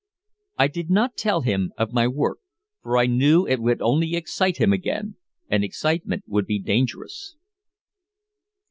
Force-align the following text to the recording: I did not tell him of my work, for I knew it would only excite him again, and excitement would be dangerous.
I 0.57 0.65
did 0.67 0.89
not 0.89 1.15
tell 1.15 1.41
him 1.41 1.73
of 1.77 1.93
my 1.93 2.07
work, 2.07 2.39
for 2.81 2.97
I 2.97 3.05
knew 3.05 3.45
it 3.47 3.59
would 3.61 3.83
only 3.83 4.15
excite 4.15 4.57
him 4.57 4.73
again, 4.73 5.15
and 5.47 5.63
excitement 5.63 6.23
would 6.25 6.47
be 6.47 6.57
dangerous. 6.57 7.35